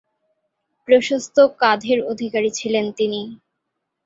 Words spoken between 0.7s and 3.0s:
প্রশস্ত কাঁধের অধিকারী ছিলেন